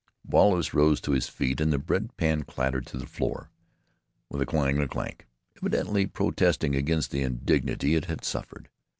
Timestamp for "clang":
4.47-4.77